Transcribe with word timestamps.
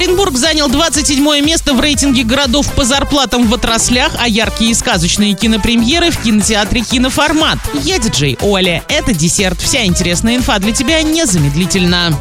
Оренбург 0.00 0.38
занял 0.38 0.70
27 0.70 1.44
место 1.44 1.74
в 1.74 1.80
рейтинге 1.80 2.22
городов 2.22 2.72
по 2.72 2.84
зарплатам 2.84 3.46
в 3.46 3.52
отраслях, 3.52 4.12
а 4.18 4.26
яркие 4.26 4.70
и 4.70 4.74
сказочные 4.74 5.34
кинопремьеры 5.34 6.10
в 6.10 6.16
кинотеатре 6.22 6.80
«Киноформат». 6.80 7.58
Я 7.84 7.98
диджей 7.98 8.38
Оля. 8.40 8.82
Это 8.88 9.12
десерт. 9.12 9.60
Вся 9.60 9.84
интересная 9.84 10.36
инфа 10.36 10.58
для 10.58 10.72
тебя 10.72 11.02
незамедлительно. 11.02 12.18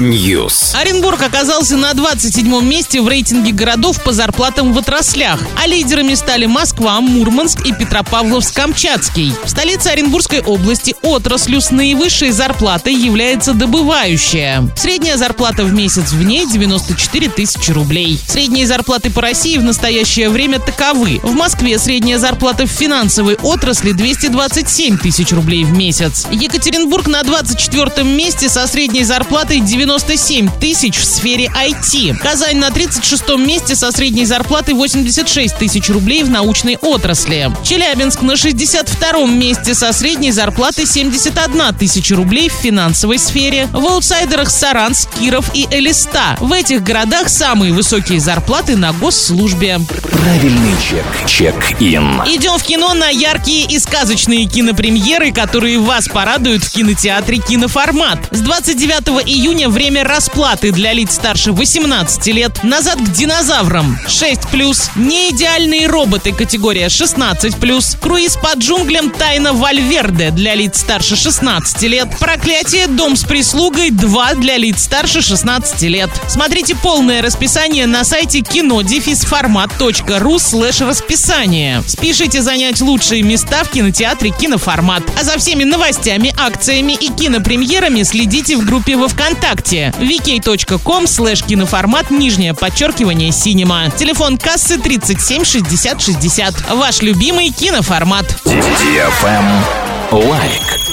News. 0.00 0.74
Оренбург 0.74 1.20
оказался 1.20 1.76
на 1.76 1.92
27 1.92 2.64
месте 2.64 3.02
в 3.02 3.08
рейтинге 3.08 3.52
городов 3.52 4.02
по 4.02 4.12
зарплатам 4.12 4.72
в 4.72 4.78
отраслях, 4.78 5.38
а 5.62 5.66
лидерами 5.66 6.14
стали 6.14 6.46
Москва, 6.46 7.02
Мурманск 7.02 7.66
и 7.66 7.72
Петропавловск-Камчатский. 7.72 9.34
В 9.44 9.50
столице 9.50 9.88
Оренбургской 9.88 10.40
области 10.40 10.96
отраслью 11.02 11.60
с 11.60 11.70
наивысшей 11.70 12.30
зарплатой 12.30 12.94
является 12.94 13.52
добывающая. 13.52 14.66
Средняя 14.74 15.18
зарплата 15.18 15.65
в 15.66 15.72
месяц 15.72 16.12
в 16.12 16.22
ней 16.22 16.46
94 16.46 17.28
тысячи 17.28 17.72
рублей. 17.72 18.20
Средние 18.28 18.66
зарплаты 18.66 19.10
по 19.10 19.20
России 19.20 19.58
в 19.58 19.64
настоящее 19.64 20.28
время 20.28 20.60
таковы. 20.60 21.20
В 21.22 21.34
Москве 21.34 21.78
средняя 21.78 22.18
зарплата 22.18 22.66
в 22.66 22.70
финансовой 22.70 23.34
отрасли 23.34 23.92
227 23.92 24.98
тысяч 24.98 25.32
рублей 25.32 25.64
в 25.64 25.72
месяц. 25.72 26.26
Екатеринбург 26.30 27.08
на 27.08 27.22
24 27.22 28.06
месте 28.06 28.48
со 28.48 28.66
средней 28.68 29.02
зарплатой 29.02 29.60
97 29.60 30.48
тысяч 30.60 30.96
в 30.96 31.04
сфере 31.04 31.46
IT. 31.46 32.16
Казань 32.18 32.58
на 32.58 32.70
36 32.70 33.36
месте 33.36 33.74
со 33.74 33.90
средней 33.90 34.24
зарплатой 34.24 34.74
86 34.74 35.56
тысяч 35.56 35.88
рублей 35.88 36.22
в 36.22 36.30
научной 36.30 36.76
отрасли. 36.76 37.50
Челябинск 37.64 38.22
на 38.22 38.36
62 38.36 39.26
месте 39.26 39.74
со 39.74 39.92
средней 39.92 40.30
зарплатой 40.30 40.86
71 40.86 41.74
тысяча 41.74 42.14
рублей 42.14 42.48
в 42.48 42.52
финансовой 42.52 43.18
сфере. 43.18 43.68
В 43.72 43.84
аутсайдерах 43.84 44.50
Саранск, 44.50 45.08
Киров 45.18 45.50
и 45.56 45.66
Элиста. 45.70 46.36
В 46.38 46.52
этих 46.52 46.82
городах 46.82 47.30
самые 47.30 47.72
высокие 47.72 48.20
зарплаты 48.20 48.76
на 48.76 48.92
госслужбе. 48.92 49.80
Правильный 50.12 50.74
чек. 50.82 51.04
Чек-ин. 51.26 52.22
Идем 52.26 52.58
в 52.58 52.62
кино 52.62 52.92
на 52.92 53.08
яркие 53.08 53.64
и 53.64 53.78
сказочные 53.78 54.44
кинопремьеры, 54.44 55.32
которые 55.32 55.78
вас 55.78 56.08
порадуют 56.08 56.62
в 56.62 56.70
кинотеатре 56.70 57.38
«Киноформат». 57.38 58.18
С 58.32 58.40
29 58.40 59.26
июня 59.26 59.70
время 59.70 60.04
расплаты 60.04 60.72
для 60.72 60.92
лиц 60.92 61.14
старше 61.14 61.52
18 61.52 62.26
лет. 62.26 62.62
Назад 62.62 62.98
к 62.98 63.12
динозаврам 63.12 63.98
6+. 64.06 64.90
Неидеальные 64.96 65.86
роботы 65.86 66.32
категория 66.32 66.88
16+. 66.88 67.98
Круиз 67.98 68.36
по 68.36 68.58
джунглям 68.58 69.10
Тайна 69.10 69.54
Вальверде 69.54 70.30
для 70.32 70.54
лиц 70.54 70.80
старше 70.80 71.16
16 71.16 71.82
лет. 71.82 72.08
Проклятие 72.20 72.88
Дом 72.88 73.16
с 73.16 73.24
прислугой 73.24 73.90
2 73.90 74.34
для 74.34 74.58
лиц 74.58 74.82
старше 74.82 75.22
16 75.22 75.35
лет. 75.82 76.10
Смотрите 76.28 76.74
полное 76.74 77.22
расписание 77.22 77.86
на 77.86 78.04
сайте 78.04 78.40
кино-формат.ру 78.40 80.38
слэш 80.38 80.80
расписание. 80.80 81.82
Спешите 81.86 82.42
занять 82.42 82.80
лучшие 82.80 83.22
места 83.22 83.64
в 83.64 83.70
кинотеатре 83.70 84.30
«Киноформат». 84.30 85.02
А 85.18 85.24
за 85.24 85.38
всеми 85.38 85.64
новостями, 85.64 86.34
акциями 86.38 86.92
и 86.92 87.08
кинопремьерами 87.08 88.02
следите 88.02 88.56
в 88.56 88.64
группе 88.64 88.96
во 88.96 89.08
Вконтакте 89.08 89.92
vk.com 89.98 91.06
слэш 91.06 91.42
киноформат 91.42 92.10
нижнее 92.10 92.54
подчеркивание 92.54 93.32
cinema. 93.32 93.90
Телефон 93.90 94.38
кассы 94.38 94.78
37 94.78 95.44
60 95.44 96.00
60. 96.00 96.70
Ваш 96.70 97.02
любимый 97.02 97.50
киноформат. 97.50 98.26
Лайк. 100.12 100.85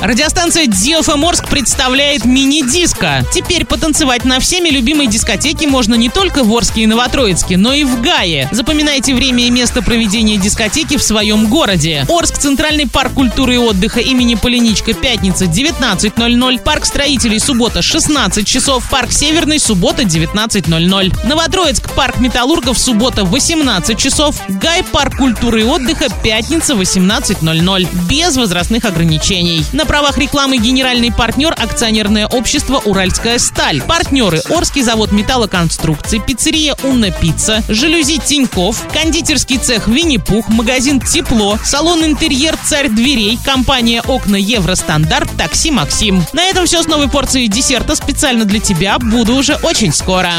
Радиостанция 0.00 0.66
DFM 0.66 1.28
Орск 1.28 1.48
представляет 1.48 2.24
мини-диско. 2.24 3.24
Теперь 3.34 3.66
потанцевать 3.66 4.24
на 4.24 4.38
всеми 4.38 4.68
любимой 4.68 5.08
дискотеке 5.08 5.66
можно 5.66 5.96
не 5.96 6.08
только 6.08 6.44
в 6.44 6.56
Орске 6.56 6.82
и 6.82 6.86
Новотроицке, 6.86 7.56
но 7.56 7.74
и 7.74 7.82
в 7.82 8.00
Гае. 8.00 8.48
Запоминайте 8.52 9.12
время 9.12 9.44
и 9.46 9.50
место 9.50 9.82
проведения 9.82 10.36
дискотеки 10.36 10.96
в 10.96 11.02
своем 11.02 11.48
городе. 11.48 12.06
Орск, 12.08 12.38
Центральный 12.38 12.86
парк 12.86 13.14
культуры 13.14 13.54
и 13.54 13.58
отдыха 13.58 13.98
имени 13.98 14.36
Поляничко, 14.36 14.94
пятница, 14.94 15.46
19.00. 15.46 16.62
Парк 16.62 16.84
строителей, 16.84 17.40
суббота, 17.40 17.82
16 17.82 18.46
часов. 18.46 18.88
Парк 18.88 19.10
Северный, 19.10 19.58
суббота, 19.58 20.02
19.00. 20.02 21.26
Новотроицк, 21.26 21.90
парк 21.94 22.20
металлургов, 22.20 22.78
суббота, 22.78 23.24
18 23.24 23.98
часов. 23.98 24.36
Гай, 24.48 24.84
парк 24.84 25.16
культуры 25.16 25.62
и 25.62 25.64
отдыха, 25.64 26.06
пятница, 26.22 26.74
18.00. 26.74 27.88
Без 28.08 28.36
возрастных 28.36 28.84
ограничений. 28.84 29.64
На 29.72 29.87
правах 29.88 30.18
рекламы 30.18 30.58
генеральный 30.58 31.10
партнер 31.10 31.52
акционерное 31.58 32.26
общество 32.26 32.80
«Уральская 32.84 33.38
сталь». 33.38 33.82
Партнеры 33.82 34.42
Орский 34.50 34.82
завод 34.82 35.10
металлоконструкций, 35.10 36.20
пиццерия 36.20 36.76
«Унна 36.84 37.10
Пицца», 37.10 37.64
жалюзи 37.68 38.18
Тиньков, 38.18 38.84
кондитерский 38.92 39.56
цех 39.58 39.88
«Винни-Пух», 39.88 40.48
магазин 40.48 41.00
«Тепло», 41.00 41.58
салон 41.64 42.04
«Интерьер 42.04 42.56
Царь 42.62 42.88
дверей», 42.88 43.38
компания 43.44 44.02
«Окна 44.02 44.36
Евростандарт», 44.36 45.30
такси 45.36 45.70
«Максим». 45.70 46.22
На 46.32 46.44
этом 46.44 46.66
все 46.66 46.82
с 46.82 46.86
новой 46.86 47.08
порцией 47.08 47.48
десерта 47.48 47.96
специально 47.96 48.44
для 48.44 48.60
тебя. 48.60 48.98
Буду 48.98 49.34
уже 49.34 49.54
очень 49.56 49.92
скоро. 49.92 50.32